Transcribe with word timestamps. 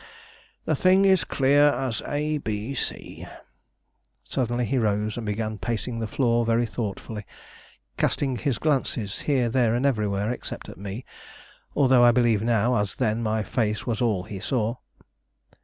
The 0.65 0.75
thing 0.75 1.05
is 1.05 1.23
clear 1.23 1.65
as 1.67 2.01
A, 2.07 2.39
B, 2.39 2.73
C." 2.73 3.27
Suddenly 4.23 4.65
he 4.65 4.79
rose, 4.79 5.15
and 5.15 5.27
began 5.27 5.59
pacing 5.59 5.99
the 5.99 6.07
floor 6.07 6.43
very 6.43 6.65
thoughtfully, 6.65 7.23
casting 7.97 8.37
his 8.37 8.57
glances 8.57 9.19
here, 9.29 9.47
there, 9.47 9.75
and 9.75 9.85
everywhere, 9.85 10.31
except 10.31 10.69
at 10.69 10.77
me, 10.79 11.05
though 11.75 12.03
I 12.03 12.11
believe 12.11 12.41
now, 12.41 12.77
as 12.77 12.95
then, 12.95 13.21
my 13.21 13.43
face 13.43 13.85
was 13.85 14.01
all 14.01 14.23
he 14.23 14.39
saw. 14.39 14.77